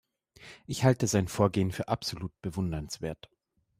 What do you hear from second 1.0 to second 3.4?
sein Vorgehen für absolut bewundernswert.